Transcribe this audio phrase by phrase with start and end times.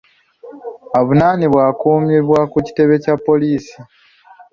[0.99, 3.75] Avunaanibwa akuumibwa ku kitebe kya poliisi.